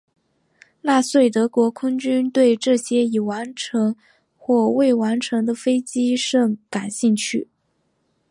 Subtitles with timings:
[0.81, 3.95] 纳粹德国空军对这些已完成
[4.35, 7.47] 或未完成的飞机甚感兴趣。